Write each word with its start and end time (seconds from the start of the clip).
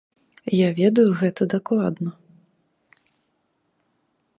Я 0.59 0.69
ведаю 0.79 1.05
гэта 1.19 1.47
дакладна. 1.55 2.09